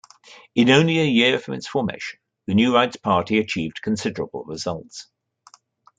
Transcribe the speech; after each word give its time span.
In 0.55 0.71
only 0.71 0.97
a 0.99 1.03
year 1.05 1.37
from 1.37 1.53
its 1.53 1.67
formation, 1.67 2.17
the 2.47 2.55
New 2.55 2.73
Rights 2.73 2.95
Party 2.95 3.37
achieved 3.37 3.83
considerable 3.83 4.43
results. 4.45 5.05